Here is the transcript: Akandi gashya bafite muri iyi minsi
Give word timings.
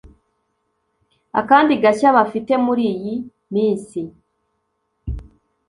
Akandi 1.39 1.73
gashya 1.83 2.09
bafite 2.17 2.53
muri 2.65 2.83
iyi 2.93 3.15
minsi 3.53 3.99